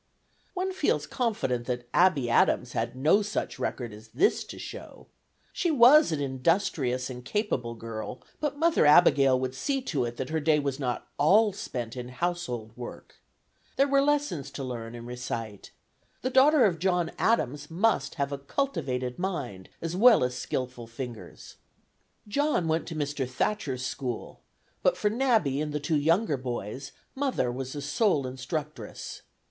One 0.55 0.73
feels 0.73 1.05
confident 1.05 1.67
that 1.67 1.87
Abby 1.93 2.27
Adams 2.27 2.71
had 2.71 2.95
no 2.95 3.21
such 3.21 3.59
record 3.59 3.93
as 3.93 4.07
this 4.07 4.43
to 4.45 4.57
show. 4.57 5.05
She 5.53 5.69
was 5.69 6.11
an 6.11 6.19
industrious 6.19 7.07
and 7.11 7.23
capable 7.23 7.75
girl, 7.75 8.23
but 8.39 8.57
Mother 8.57 8.87
Abigail 8.87 9.39
would 9.39 9.53
see 9.53 9.79
to 9.83 10.05
it 10.05 10.17
that 10.17 10.29
her 10.31 10.39
day 10.39 10.57
was 10.57 10.79
not 10.79 11.07
all 11.19 11.53
spent 11.53 11.95
in 11.95 12.09
household 12.09 12.75
work. 12.75 13.17
There 13.75 13.87
were 13.87 14.01
lessons 14.01 14.49
to 14.53 14.63
learn 14.63 14.95
and 14.95 15.05
recite; 15.05 15.69
the 16.23 16.31
daughter 16.31 16.65
of 16.65 16.79
John 16.79 17.11
Adams 17.19 17.69
must 17.69 18.15
have 18.15 18.31
a 18.31 18.39
cultivated 18.39 19.19
mind, 19.19 19.69
as 19.83 19.95
well 19.95 20.23
as 20.23 20.33
skilful 20.35 20.87
fingers. 20.87 21.57
John 22.27 22.67
went 22.67 22.87
to 22.87 22.95
Mr. 22.95 23.29
Thatcher's 23.29 23.85
school, 23.85 24.41
but 24.81 24.97
for 24.97 25.11
"Nabby" 25.11 25.61
and 25.61 25.71
the 25.71 25.79
two 25.79 25.93
younger 25.95 26.37
boys, 26.37 26.91
"Mother" 27.13 27.51
was 27.51 27.73
the 27.73 27.83
sole 27.83 28.25
instructress. 28.25 29.21